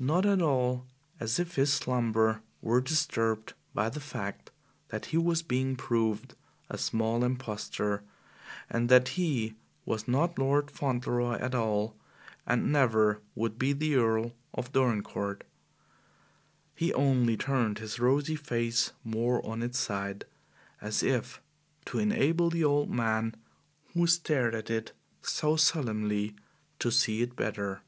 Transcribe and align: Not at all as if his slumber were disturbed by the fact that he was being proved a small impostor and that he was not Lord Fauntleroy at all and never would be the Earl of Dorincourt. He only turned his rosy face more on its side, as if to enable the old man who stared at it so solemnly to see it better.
Not 0.00 0.24
at 0.24 0.40
all 0.40 0.86
as 1.20 1.38
if 1.38 1.56
his 1.56 1.70
slumber 1.70 2.40
were 2.62 2.80
disturbed 2.80 3.52
by 3.74 3.90
the 3.90 4.00
fact 4.00 4.50
that 4.88 5.04
he 5.12 5.18
was 5.18 5.42
being 5.42 5.76
proved 5.76 6.34
a 6.70 6.78
small 6.78 7.22
impostor 7.22 8.02
and 8.70 8.88
that 8.88 9.08
he 9.20 9.54
was 9.84 10.08
not 10.08 10.38
Lord 10.38 10.70
Fauntleroy 10.70 11.34
at 11.40 11.54
all 11.54 11.94
and 12.46 12.72
never 12.72 13.20
would 13.34 13.58
be 13.58 13.74
the 13.74 13.96
Earl 13.96 14.32
of 14.54 14.72
Dorincourt. 14.72 15.44
He 16.74 16.94
only 16.94 17.36
turned 17.36 17.78
his 17.78 17.98
rosy 18.00 18.34
face 18.34 18.92
more 19.04 19.44
on 19.44 19.62
its 19.62 19.78
side, 19.78 20.24
as 20.80 21.02
if 21.02 21.42
to 21.84 21.98
enable 21.98 22.48
the 22.48 22.64
old 22.64 22.88
man 22.88 23.34
who 23.92 24.06
stared 24.06 24.54
at 24.54 24.70
it 24.70 24.92
so 25.20 25.54
solemnly 25.56 26.34
to 26.78 26.90
see 26.90 27.20
it 27.20 27.36
better. 27.36 27.82